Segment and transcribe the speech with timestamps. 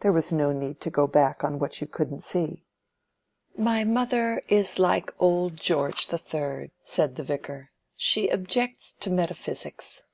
[0.00, 2.64] There was no need to go back on what you couldn't see.
[3.58, 10.04] "My mother is like old George the Third," said the Vicar, "she objects to metaphysics."